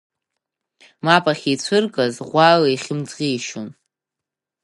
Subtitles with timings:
[1.05, 3.69] Мап ахьицәыркыз ӷәӷәала ихьымӡӷишьон…